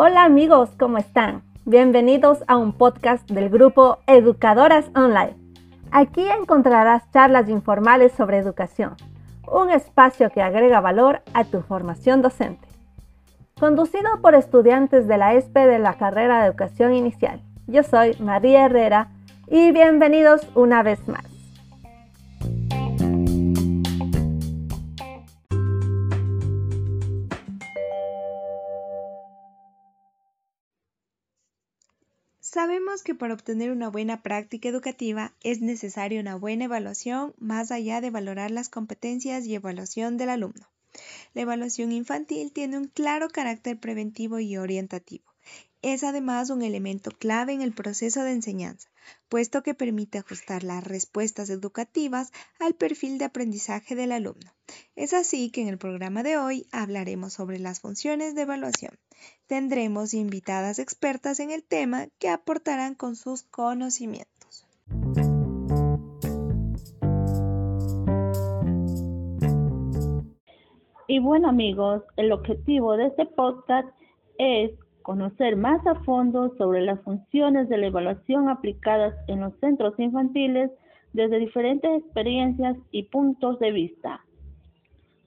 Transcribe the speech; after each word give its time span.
Hola 0.00 0.22
amigos, 0.22 0.70
¿cómo 0.78 0.98
están? 0.98 1.42
Bienvenidos 1.64 2.44
a 2.46 2.56
un 2.56 2.72
podcast 2.72 3.28
del 3.28 3.48
grupo 3.50 3.98
Educadoras 4.06 4.84
Online. 4.94 5.34
Aquí 5.90 6.24
encontrarás 6.30 7.10
charlas 7.10 7.48
informales 7.48 8.12
sobre 8.12 8.38
educación, 8.38 8.94
un 9.50 9.70
espacio 9.70 10.30
que 10.30 10.40
agrega 10.40 10.80
valor 10.80 11.22
a 11.34 11.42
tu 11.42 11.62
formación 11.62 12.22
docente. 12.22 12.68
Conducido 13.58 14.22
por 14.22 14.36
estudiantes 14.36 15.08
de 15.08 15.18
la 15.18 15.34
ESPE 15.34 15.66
de 15.66 15.80
la 15.80 15.94
carrera 15.94 16.42
de 16.42 16.46
Educación 16.46 16.94
Inicial. 16.94 17.42
Yo 17.66 17.82
soy 17.82 18.14
María 18.20 18.66
Herrera 18.66 19.08
y 19.48 19.72
bienvenidos 19.72 20.46
una 20.54 20.84
vez 20.84 21.08
más. 21.08 21.27
Sabemos 32.50 33.02
que 33.02 33.14
para 33.14 33.34
obtener 33.34 33.70
una 33.70 33.90
buena 33.90 34.22
práctica 34.22 34.70
educativa 34.70 35.34
es 35.42 35.60
necesaria 35.60 36.18
una 36.18 36.34
buena 36.34 36.64
evaluación 36.64 37.34
más 37.36 37.70
allá 37.70 38.00
de 38.00 38.08
valorar 38.08 38.50
las 38.50 38.70
competencias 38.70 39.44
y 39.44 39.54
evaluación 39.54 40.16
del 40.16 40.30
alumno. 40.30 40.66
La 41.34 41.42
evaluación 41.42 41.92
infantil 41.92 42.50
tiene 42.50 42.78
un 42.78 42.86
claro 42.86 43.28
carácter 43.28 43.78
preventivo 43.78 44.38
y 44.38 44.56
orientativo. 44.56 45.26
Es 45.80 46.02
además 46.02 46.50
un 46.50 46.62
elemento 46.62 47.12
clave 47.12 47.52
en 47.52 47.62
el 47.62 47.72
proceso 47.72 48.24
de 48.24 48.32
enseñanza, 48.32 48.90
puesto 49.28 49.62
que 49.62 49.74
permite 49.74 50.18
ajustar 50.18 50.64
las 50.64 50.82
respuestas 50.82 51.50
educativas 51.50 52.32
al 52.58 52.74
perfil 52.74 53.18
de 53.18 53.26
aprendizaje 53.26 53.94
del 53.94 54.10
alumno. 54.10 54.52
Es 54.96 55.12
así 55.12 55.50
que 55.50 55.62
en 55.62 55.68
el 55.68 55.78
programa 55.78 56.24
de 56.24 56.36
hoy 56.36 56.66
hablaremos 56.72 57.34
sobre 57.34 57.60
las 57.60 57.78
funciones 57.80 58.34
de 58.34 58.42
evaluación. 58.42 58.98
Tendremos 59.46 60.14
invitadas 60.14 60.80
expertas 60.80 61.38
en 61.38 61.52
el 61.52 61.62
tema 61.62 62.08
que 62.18 62.28
aportarán 62.28 62.96
con 62.96 63.14
sus 63.14 63.44
conocimientos. 63.44 64.66
Y 71.06 71.20
bueno 71.20 71.48
amigos, 71.48 72.02
el 72.16 72.32
objetivo 72.32 72.96
de 72.96 73.06
este 73.06 73.26
podcast 73.26 73.88
es 74.38 74.72
conocer 75.08 75.56
más 75.56 75.80
a 75.86 75.94
fondo 76.04 76.54
sobre 76.58 76.82
las 76.82 77.00
funciones 77.00 77.70
de 77.70 77.78
la 77.78 77.86
evaluación 77.86 78.50
aplicadas 78.50 79.14
en 79.26 79.40
los 79.40 79.54
centros 79.58 79.98
infantiles 79.98 80.70
desde 81.14 81.38
diferentes 81.38 82.02
experiencias 82.02 82.76
y 82.90 83.04
puntos 83.04 83.58
de 83.58 83.72
vista. 83.72 84.20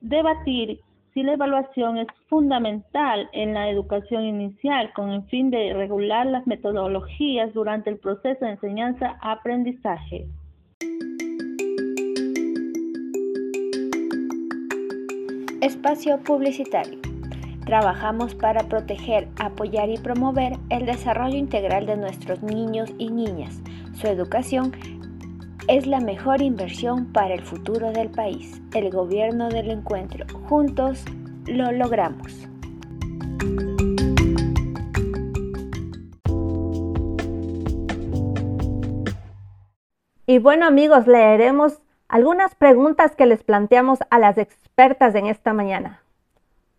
Debatir 0.00 0.78
si 1.12 1.24
la 1.24 1.32
evaluación 1.32 1.98
es 1.98 2.06
fundamental 2.28 3.28
en 3.32 3.54
la 3.54 3.68
educación 3.68 4.22
inicial 4.22 4.92
con 4.92 5.10
el 5.10 5.24
fin 5.24 5.50
de 5.50 5.74
regular 5.74 6.24
las 6.26 6.46
metodologías 6.46 7.52
durante 7.52 7.90
el 7.90 7.98
proceso 7.98 8.44
de 8.44 8.52
enseñanza-aprendizaje. 8.52 10.28
Espacio 15.60 16.20
publicitario. 16.22 17.13
Trabajamos 17.64 18.34
para 18.34 18.64
proteger, 18.64 19.26
apoyar 19.38 19.88
y 19.88 19.96
promover 19.96 20.58
el 20.68 20.84
desarrollo 20.84 21.36
integral 21.36 21.86
de 21.86 21.96
nuestros 21.96 22.42
niños 22.42 22.92
y 22.98 23.08
niñas. 23.08 23.58
Su 23.94 24.06
educación 24.06 24.72
es 25.66 25.86
la 25.86 26.00
mejor 26.00 26.42
inversión 26.42 27.10
para 27.10 27.32
el 27.32 27.40
futuro 27.40 27.90
del 27.90 28.10
país. 28.10 28.60
El 28.74 28.90
gobierno 28.90 29.48
del 29.48 29.70
encuentro. 29.70 30.26
Juntos 30.46 31.06
lo 31.46 31.72
logramos. 31.72 32.46
Y 40.26 40.38
bueno 40.38 40.66
amigos, 40.66 41.06
leeremos 41.06 41.80
algunas 42.08 42.54
preguntas 42.54 43.16
que 43.16 43.24
les 43.24 43.42
planteamos 43.42 44.00
a 44.10 44.18
las 44.18 44.36
expertas 44.36 45.14
en 45.14 45.26
esta 45.26 45.54
mañana 45.54 46.04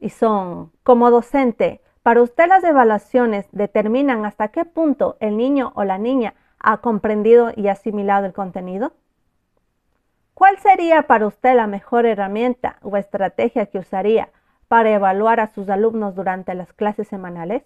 y 0.05 0.11
son, 0.11 0.71
como 0.83 1.09
docente, 1.09 1.81
para 2.03 2.21
usted 2.21 2.47
las 2.47 2.63
evaluaciones 2.63 3.47
determinan 3.51 4.23
hasta 4.23 4.49
qué 4.49 4.63
punto 4.63 5.17
el 5.19 5.35
niño 5.35 5.71
o 5.73 5.83
la 5.83 5.97
niña 5.97 6.35
ha 6.59 6.77
comprendido 6.77 7.51
y 7.55 7.69
asimilado 7.69 8.27
el 8.27 8.33
contenido. 8.33 8.93
¿Cuál 10.35 10.59
sería 10.59 11.07
para 11.07 11.25
usted 11.25 11.55
la 11.55 11.65
mejor 11.65 12.05
herramienta 12.05 12.77
o 12.83 12.97
estrategia 12.97 13.65
que 13.65 13.79
usaría 13.79 14.29
para 14.67 14.91
evaluar 14.91 15.39
a 15.39 15.47
sus 15.47 15.69
alumnos 15.69 16.13
durante 16.13 16.53
las 16.53 16.71
clases 16.71 17.07
semanales? 17.07 17.63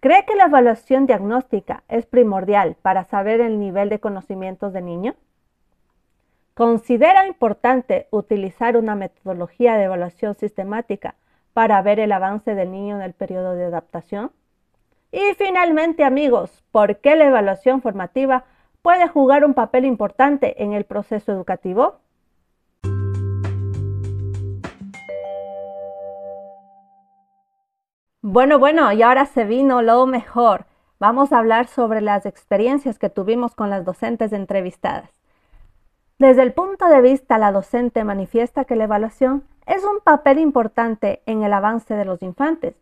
¿Cree 0.00 0.24
que 0.24 0.36
la 0.36 0.46
evaluación 0.46 1.04
diagnóstica 1.04 1.82
es 1.88 2.06
primordial 2.06 2.76
para 2.80 3.04
saber 3.04 3.42
el 3.42 3.60
nivel 3.60 3.90
de 3.90 4.00
conocimientos 4.00 4.72
del 4.72 4.86
niño? 4.86 5.16
Considera 6.54 7.26
importante 7.26 8.06
utilizar 8.12 8.76
una 8.76 8.94
metodología 8.94 9.76
de 9.76 9.84
evaluación 9.84 10.36
sistemática 10.36 11.16
para 11.52 11.82
ver 11.82 11.98
el 11.98 12.12
avance 12.12 12.54
del 12.54 12.70
niño 12.70 12.94
en 12.94 13.02
el 13.02 13.12
periodo 13.12 13.56
de 13.56 13.64
adaptación. 13.64 14.30
Y 15.10 15.34
finalmente, 15.36 16.04
amigos, 16.04 16.62
¿por 16.70 16.98
qué 16.98 17.16
la 17.16 17.26
evaluación 17.26 17.82
formativa 17.82 18.44
puede 18.82 19.08
jugar 19.08 19.44
un 19.44 19.54
papel 19.54 19.84
importante 19.84 20.62
en 20.62 20.74
el 20.74 20.84
proceso 20.84 21.32
educativo? 21.32 21.96
Bueno, 28.22 28.60
bueno, 28.60 28.92
y 28.92 29.02
ahora 29.02 29.26
se 29.26 29.44
vino 29.44 29.82
lo 29.82 30.06
mejor. 30.06 30.66
Vamos 31.00 31.32
a 31.32 31.38
hablar 31.38 31.66
sobre 31.66 32.00
las 32.00 32.26
experiencias 32.26 33.00
que 33.00 33.10
tuvimos 33.10 33.56
con 33.56 33.70
las 33.70 33.84
docentes 33.84 34.32
entrevistadas. 34.32 35.23
Desde 36.18 36.42
el 36.42 36.52
punto 36.52 36.88
de 36.88 37.00
vista 37.00 37.38
la 37.38 37.50
docente 37.50 38.04
manifiesta 38.04 38.64
que 38.64 38.76
la 38.76 38.84
evaluación 38.84 39.44
es 39.66 39.82
un 39.84 40.00
papel 40.00 40.38
importante 40.38 41.22
en 41.26 41.42
el 41.42 41.52
avance 41.52 41.94
de 41.94 42.04
los 42.04 42.22
infantes, 42.22 42.74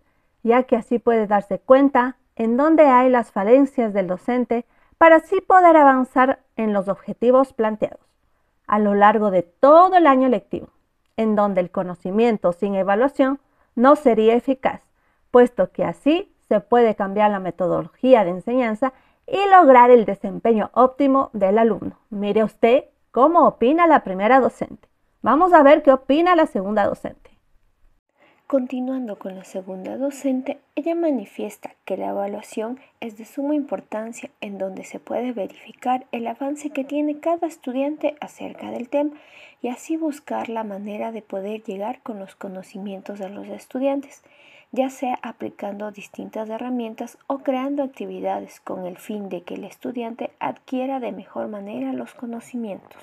ya 0.42 0.64
que 0.64 0.76
así 0.76 0.98
puede 0.98 1.26
darse 1.26 1.58
cuenta 1.58 2.16
en 2.36 2.56
dónde 2.56 2.84
hay 2.84 3.08
las 3.08 3.30
falencias 3.30 3.92
del 3.94 4.06
docente 4.06 4.66
para 4.98 5.16
así 5.16 5.40
poder 5.40 5.76
avanzar 5.76 6.40
en 6.56 6.72
los 6.72 6.88
objetivos 6.88 7.52
planteados 7.52 8.00
a 8.66 8.78
lo 8.78 8.94
largo 8.94 9.30
de 9.30 9.42
todo 9.42 9.96
el 9.96 10.06
año 10.06 10.28
lectivo, 10.28 10.68
en 11.16 11.36
donde 11.36 11.60
el 11.60 11.70
conocimiento 11.70 12.52
sin 12.52 12.74
evaluación 12.74 13.38
no 13.74 13.96
sería 13.96 14.34
eficaz, 14.34 14.80
puesto 15.30 15.72
que 15.72 15.84
así 15.84 16.32
se 16.48 16.60
puede 16.60 16.94
cambiar 16.94 17.30
la 17.30 17.38
metodología 17.38 18.24
de 18.24 18.30
enseñanza 18.30 18.92
y 19.26 19.38
lograr 19.50 19.90
el 19.90 20.04
desempeño 20.04 20.70
óptimo 20.72 21.30
del 21.32 21.58
alumno. 21.58 21.98
Mire 22.10 22.44
usted 22.44 22.84
¿Cómo 23.12 23.46
opina 23.46 23.86
la 23.86 24.04
primera 24.04 24.40
docente? 24.40 24.88
Vamos 25.20 25.52
a 25.52 25.62
ver 25.62 25.82
qué 25.82 25.92
opina 25.92 26.34
la 26.34 26.46
segunda 26.46 26.86
docente. 26.86 27.30
Continuando 28.46 29.18
con 29.18 29.36
la 29.36 29.44
segunda 29.44 29.98
docente, 29.98 30.60
ella 30.76 30.94
manifiesta 30.94 31.74
que 31.84 31.98
la 31.98 32.08
evaluación 32.08 32.80
es 33.00 33.18
de 33.18 33.26
suma 33.26 33.54
importancia 33.54 34.30
en 34.40 34.56
donde 34.56 34.84
se 34.84 34.98
puede 34.98 35.32
verificar 35.32 36.06
el 36.10 36.26
avance 36.26 36.70
que 36.70 36.84
tiene 36.84 37.20
cada 37.20 37.46
estudiante 37.46 38.16
acerca 38.22 38.70
del 38.70 38.88
tema 38.88 39.10
y 39.60 39.68
así 39.68 39.98
buscar 39.98 40.48
la 40.48 40.64
manera 40.64 41.12
de 41.12 41.20
poder 41.20 41.62
llegar 41.62 42.00
con 42.00 42.18
los 42.18 42.34
conocimientos 42.34 43.18
de 43.18 43.28
los 43.28 43.46
estudiantes, 43.48 44.22
ya 44.72 44.88
sea 44.88 45.18
aplicando 45.22 45.92
distintas 45.92 46.48
herramientas 46.48 47.18
o 47.26 47.38
creando 47.40 47.82
actividades 47.82 48.58
con 48.60 48.86
el 48.86 48.96
fin 48.96 49.28
de 49.28 49.42
que 49.42 49.54
el 49.54 49.64
estudiante 49.64 50.32
adquiera 50.40 50.98
de 50.98 51.12
mejor 51.12 51.48
manera 51.48 51.92
los 51.92 52.14
conocimientos. 52.14 53.02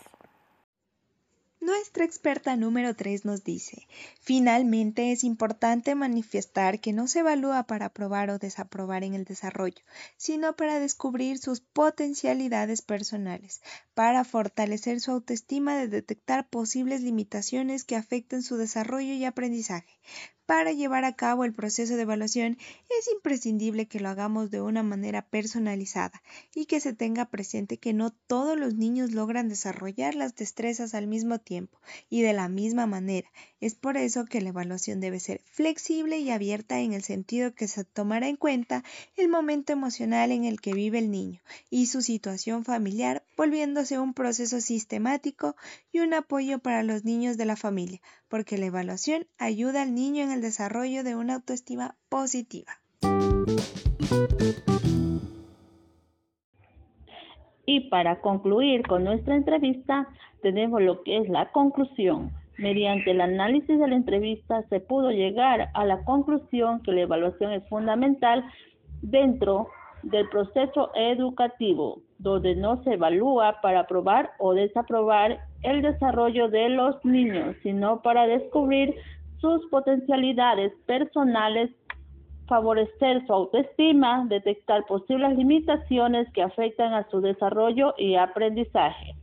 Nuestra 1.62 2.06
experta 2.06 2.56
número 2.56 2.96
3 2.96 3.26
nos 3.26 3.44
dice, 3.44 3.86
finalmente 4.22 5.12
es 5.12 5.24
importante 5.24 5.94
manifestar 5.94 6.80
que 6.80 6.94
no 6.94 7.08
se 7.08 7.20
evalúa 7.20 7.64
para 7.64 7.88
aprobar 7.88 8.30
o 8.30 8.40
desaprobar 8.40 9.04
en 9.04 9.14
el 9.14 9.26
desarrollo, 9.26 9.84
sino 10.16 10.56
para 10.56 10.80
descubrir 10.80 11.38
sus 11.38 11.60
potencialidades 11.60 12.82
personales, 12.82 13.62
para 13.94 14.24
fortalecer 14.24 15.02
su 15.02 15.12
autoestima 15.12 15.76
de 15.76 15.90
detectar 15.90 16.48
posibles 16.48 17.02
limitaciones 17.02 17.84
que 17.84 17.98
afecten 17.98 18.42
su 18.42 18.56
desarrollo 18.56 19.14
y 19.14 19.26
aprendizaje, 19.26 20.00
para 20.50 20.72
llevar 20.72 21.06
a 21.06 21.14
cabo 21.14 21.46
el 21.46 21.54
proceso 21.54 21.96
de 21.96 22.02
evaluación 22.02 22.58
es 23.00 23.08
imprescindible 23.14 23.88
que 23.88 24.00
lo 24.00 24.10
hagamos 24.10 24.50
de 24.50 24.62
una 24.62 24.82
manera 24.82 25.22
personalizada 25.22 26.24
y 26.56 26.66
que 26.66 26.80
se 26.80 26.92
tenga 26.92 27.26
presente 27.26 27.78
que 27.78 27.94
no 27.94 28.10
todos 28.10 28.58
los 28.58 28.74
niños 28.74 29.12
logran 29.12 29.48
desarrollar 29.48 30.16
las 30.16 30.34
destrezas 30.36 30.96
al 30.96 31.06
mismo 31.06 31.38
tiempo 31.38 31.80
y 32.10 32.24
de 32.24 32.34
la 32.34 32.50
misma 32.50 32.88
manera. 32.88 33.30
Es 33.62 33.76
por 33.76 33.96
eso 33.96 34.26
que 34.26 34.42
la 34.42 34.50
evaluación 34.50 35.00
debe 35.00 35.20
ser 35.20 35.40
flexible 35.46 36.18
y 36.18 36.32
abierta 36.32 36.80
en 36.80 36.94
el 36.94 37.04
sentido 37.04 37.54
que 37.54 37.68
se 37.68 37.84
tomará 37.84 38.28
en 38.28 38.36
cuenta 38.36 38.84
el 39.18 39.30
momento 39.30 39.72
emocional 39.72 40.32
en 40.32 40.46
el 40.46 40.62
que 40.62 40.74
vive 40.74 40.98
el 40.98 41.12
niño 41.12 41.42
y 41.70 41.86
su 41.86 42.02
situación 42.02 42.66
familiar, 42.66 43.24
volviéndose 43.38 44.00
un 44.00 44.16
proceso 44.16 44.62
sistemático 44.62 45.56
y 45.92 46.00
un 46.00 46.16
apoyo 46.16 46.58
para 46.58 46.82
los 46.82 47.06
niños 47.06 47.38
de 47.38 47.46
la 47.46 47.56
familia, 47.56 48.02
porque 48.30 48.58
la 48.58 48.68
evaluación 48.68 49.26
ayuda 49.38 49.82
al 49.82 49.96
niño 49.96 50.24
en 50.24 50.32
el 50.32 50.42
desarrollo 50.42 51.04
de 51.04 51.16
una 51.16 51.36
autoestima 51.36 51.96
positiva. 52.10 52.74
Y 57.66 57.90
para 57.90 58.22
concluir 58.22 58.82
con 58.88 59.04
nuestra 59.04 59.36
entrevista, 59.36 60.08
tenemos 60.42 60.82
lo 60.82 61.04
que 61.04 61.18
es 61.18 61.30
la 61.30 61.52
conclusión. 61.52 62.32
Mediante 62.58 63.12
el 63.12 63.22
análisis 63.22 63.80
de 63.80 63.88
la 63.88 63.96
entrevista 63.96 64.64
se 64.70 64.80
pudo 64.80 65.12
llegar 65.12 65.70
a 65.74 65.86
la 65.86 66.04
conclusión 66.04 66.82
que 66.84 66.92
la 66.92 67.02
evaluación 67.02 67.54
es 67.54 67.68
fundamental 67.70 68.44
dentro 69.02 69.70
del 70.04 70.28
proceso 70.30 70.92
educativo, 70.96 72.02
donde 72.18 72.56
no 72.56 72.84
se 72.84 72.94
evalúa 72.94 73.62
para 73.62 73.82
aprobar 73.82 74.32
o 74.40 74.54
desaprobar 74.54 75.40
el 75.64 75.82
desarrollo 75.82 76.50
de 76.50 76.70
los 76.70 77.04
niños, 77.04 77.56
sino 77.64 78.02
para 78.02 78.28
descubrir 78.28 78.96
sus 79.40 79.66
potencialidades 79.68 80.74
personales 80.86 81.72
favorecer 82.50 83.26
su 83.28 83.32
autoestima, 83.34 84.26
detectar 84.28 84.84
posibles 84.88 85.38
limitaciones 85.38 86.28
que 86.34 86.42
afectan 86.42 86.94
a 86.94 87.08
su 87.10 87.22
desarrollo 87.22 87.94
y 87.98 88.16
aprendizaje. 88.16 89.16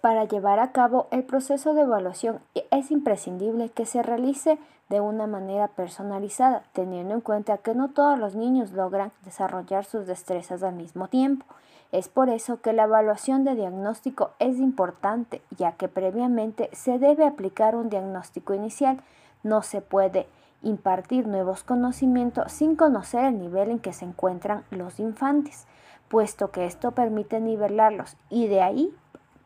Para 0.00 0.24
llevar 0.24 0.60
a 0.60 0.72
cabo 0.72 1.08
el 1.10 1.24
proceso 1.24 1.74
de 1.74 1.82
evaluación 1.82 2.40
es 2.70 2.90
imprescindible 2.90 3.68
que 3.68 3.84
se 3.84 4.02
realice 4.02 4.58
de 4.88 5.00
una 5.00 5.26
manera 5.26 5.68
personalizada, 5.68 6.62
teniendo 6.72 7.12
en 7.12 7.20
cuenta 7.20 7.58
que 7.58 7.74
no 7.74 7.90
todos 7.90 8.18
los 8.18 8.34
niños 8.34 8.72
logran 8.72 9.12
desarrollar 9.24 9.84
sus 9.84 10.06
destrezas 10.06 10.62
al 10.62 10.74
mismo 10.74 11.08
tiempo. 11.08 11.44
Es 11.92 12.08
por 12.08 12.30
eso 12.30 12.62
que 12.62 12.72
la 12.72 12.84
evaluación 12.84 13.44
de 13.44 13.54
diagnóstico 13.54 14.30
es 14.38 14.58
importante, 14.58 15.42
ya 15.56 15.72
que 15.72 15.88
previamente 15.88 16.70
se 16.72 16.98
debe 16.98 17.26
aplicar 17.26 17.76
un 17.76 17.90
diagnóstico 17.90 18.54
inicial. 18.54 19.02
No 19.42 19.62
se 19.62 19.82
puede 19.82 20.26
impartir 20.62 21.26
nuevos 21.26 21.62
conocimientos 21.62 22.52
sin 22.52 22.74
conocer 22.74 23.24
el 23.24 23.38
nivel 23.38 23.70
en 23.70 23.78
que 23.78 23.92
se 23.92 24.06
encuentran 24.06 24.64
los 24.70 24.98
infantes, 24.98 25.66
puesto 26.08 26.50
que 26.50 26.64
esto 26.64 26.92
permite 26.92 27.38
nivelarlos 27.38 28.16
y 28.30 28.46
de 28.46 28.62
ahí 28.62 28.94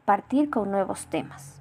partir 0.05 0.51
con 0.51 0.71
nuevos 0.71 1.07
temas. 1.07 1.61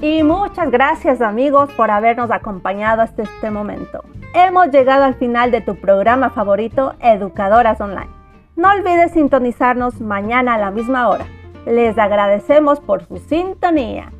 Y 0.00 0.22
muchas 0.22 0.70
gracias 0.70 1.20
amigos 1.20 1.70
por 1.76 1.90
habernos 1.90 2.30
acompañado 2.30 3.02
hasta 3.02 3.24
este 3.24 3.50
momento. 3.50 4.04
Hemos 4.34 4.70
llegado 4.70 5.04
al 5.04 5.14
final 5.14 5.50
de 5.50 5.60
tu 5.60 5.76
programa 5.76 6.30
favorito, 6.30 6.94
Educadoras 7.00 7.80
Online. 7.80 8.10
No 8.56 8.70
olvides 8.70 9.12
sintonizarnos 9.12 10.00
mañana 10.00 10.54
a 10.54 10.58
la 10.58 10.70
misma 10.70 11.08
hora. 11.08 11.26
Les 11.66 11.98
agradecemos 11.98 12.80
por 12.80 13.04
su 13.06 13.18
sintonía. 13.18 14.12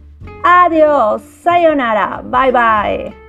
Adiós, 0.42 1.22
sayonara, 1.42 2.22
bye 2.22 2.52
bye. 2.52 3.27